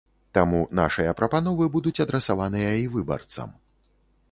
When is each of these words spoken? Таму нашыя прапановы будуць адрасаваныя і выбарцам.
Таму 0.35 0.61
нашыя 0.79 1.11
прапановы 1.19 1.67
будуць 1.77 1.95
адрасаваныя 2.07 2.73
і 2.87 2.91
выбарцам. 2.99 3.49